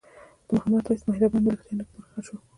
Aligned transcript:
د 0.45 0.49
محمد 0.55 0.83
وېس 0.85 1.01
مهربان 1.09 1.41
ملګرتیا 1.43 1.73
نیکمرغه 1.79 2.21
شوه. 2.27 2.39